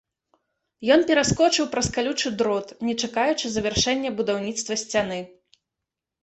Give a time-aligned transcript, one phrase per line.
[0.93, 5.21] Ён пераскочыў праз калючы дрот, не чакаючы завяршэння будаўніцтва сцяны.